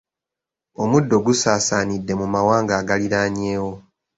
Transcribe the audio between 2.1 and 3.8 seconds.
mu mawanga agaliraanyewo.